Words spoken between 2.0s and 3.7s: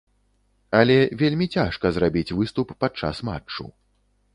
зрабіць выступ падчас матчу.